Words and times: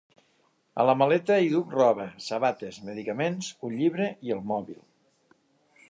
A 0.83 0.85
la 0.89 0.95
maleta 1.01 1.37
hi 1.43 1.51
duc 1.51 1.75
roba, 1.79 2.07
sabates, 2.29 2.81
medicaments, 2.89 3.51
un 3.69 3.79
llibre 3.83 4.09
i 4.31 4.35
el 4.39 4.43
mòbil! 4.55 4.83